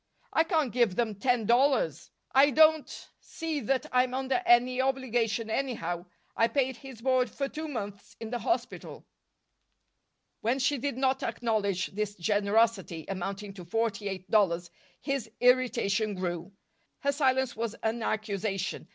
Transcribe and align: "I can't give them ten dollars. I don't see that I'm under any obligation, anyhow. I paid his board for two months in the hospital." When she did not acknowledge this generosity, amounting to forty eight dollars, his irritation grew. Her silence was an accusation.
"I 0.33 0.43
can't 0.45 0.71
give 0.73 0.95
them 0.95 1.13
ten 1.13 1.45
dollars. 1.45 2.09
I 2.31 2.49
don't 2.49 2.89
see 3.19 3.59
that 3.59 3.85
I'm 3.91 4.15
under 4.15 4.41
any 4.47 4.81
obligation, 4.81 5.47
anyhow. 5.47 6.07
I 6.35 6.47
paid 6.47 6.77
his 6.77 7.03
board 7.03 7.29
for 7.29 7.47
two 7.47 7.67
months 7.67 8.15
in 8.19 8.31
the 8.31 8.39
hospital." 8.39 9.05
When 10.39 10.57
she 10.57 10.79
did 10.79 10.97
not 10.97 11.21
acknowledge 11.21 11.85
this 11.93 12.15
generosity, 12.15 13.05
amounting 13.07 13.53
to 13.53 13.63
forty 13.65 14.07
eight 14.09 14.27
dollars, 14.31 14.71
his 15.01 15.29
irritation 15.39 16.15
grew. 16.15 16.51
Her 17.01 17.11
silence 17.11 17.55
was 17.55 17.75
an 17.83 18.01
accusation. 18.01 18.89